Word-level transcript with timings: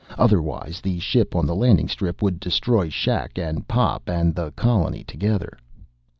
Otherwise 0.17 0.81
the 0.81 0.97
ship 0.97 1.35
on 1.35 1.45
the 1.45 1.53
landing 1.53 1.87
strip 1.87 2.23
would 2.23 2.39
destroy 2.39 2.89
shack 2.89 3.37
and 3.37 3.67
Pop 3.67 4.09
and 4.09 4.33
the 4.33 4.49
colony 4.53 5.03
together. 5.03 5.55